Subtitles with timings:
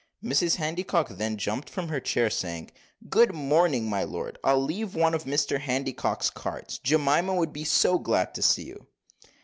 [0.23, 2.71] Mrs Handycock then jumped from her chair, saying,
[3.07, 6.79] "Good morning, my lord; I'll leave one of Mr Handycock's cards.
[6.79, 8.87] Jemima would be so glad to see you."